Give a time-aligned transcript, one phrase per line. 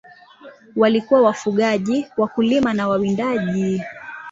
[0.75, 3.83] Walikuwa wafugaji, wakulima na wawindaji.